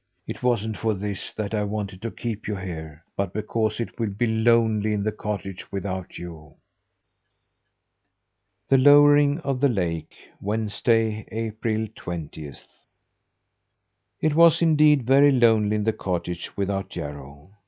[0.25, 4.09] It wasn't for this that I wanted to keep you here; but because it will
[4.09, 6.55] be lonely in the cottage without you."
[8.67, 12.65] THE LOWERING OF THE LAKE Wednesday, April twentieth.
[14.19, 17.51] It was indeed very lonely in the cottage without Jarro.